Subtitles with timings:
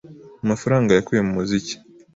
[0.39, 1.75] mu mafaranga yakuye mu muziki